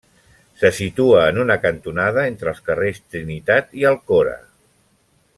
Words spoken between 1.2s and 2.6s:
en una cantonada, entre